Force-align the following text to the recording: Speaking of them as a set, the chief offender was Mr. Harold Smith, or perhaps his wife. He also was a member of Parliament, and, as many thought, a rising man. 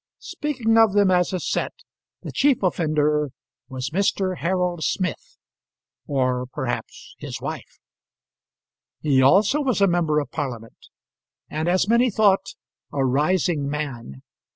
Speaking 0.17 0.79
of 0.79 0.93
them 0.93 1.11
as 1.11 1.31
a 1.31 1.39
set, 1.39 1.73
the 2.23 2.31
chief 2.31 2.63
offender 2.63 3.29
was 3.69 3.91
Mr. 3.91 4.37
Harold 4.39 4.83
Smith, 4.83 5.37
or 6.07 6.47
perhaps 6.47 7.13
his 7.19 7.39
wife. 7.39 7.77
He 9.01 9.21
also 9.21 9.61
was 9.61 9.79
a 9.79 9.85
member 9.85 10.19
of 10.19 10.31
Parliament, 10.31 10.87
and, 11.51 11.69
as 11.69 11.87
many 11.87 12.09
thought, 12.09 12.55
a 12.91 13.05
rising 13.05 13.69
man. 13.69 14.23